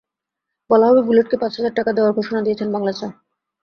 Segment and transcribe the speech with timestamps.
[0.69, 3.11] বলা হবে, বুলেটকে পাঁচ হাজার টাকা দেওয়ার ঘোষণা দিয়েছেন বাংলা স্যার।